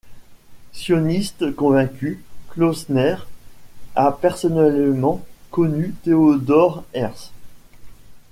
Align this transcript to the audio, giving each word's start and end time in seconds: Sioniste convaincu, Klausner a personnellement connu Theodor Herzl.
Sioniste 0.71 1.55
convaincu, 1.55 2.23
Klausner 2.49 3.17
a 3.93 4.11
personnellement 4.11 5.23
connu 5.51 5.93
Theodor 6.03 6.83
Herzl. 6.95 7.29